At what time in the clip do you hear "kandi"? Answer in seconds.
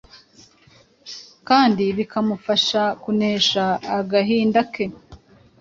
1.47-1.83